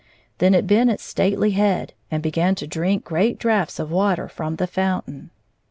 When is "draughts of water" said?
3.37-4.27